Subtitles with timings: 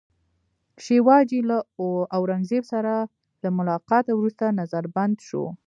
[0.83, 1.57] شیوا جي له
[2.15, 2.93] اورنګزېب سره
[3.41, 5.43] له ملاقاته وروسته نظربند شو.